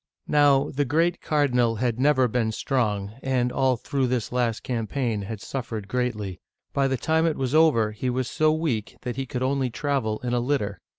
[0.27, 5.39] Now, the great cardinal had never been strong, and all through this last campaign had
[5.41, 6.41] suffered greatly.
[6.73, 10.17] By the time it was over, he was so weak that he could only travel
[10.23, 10.81] in a litter.